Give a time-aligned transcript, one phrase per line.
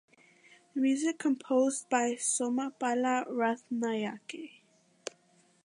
[0.73, 4.63] Music composed by Somapala Rathnayake.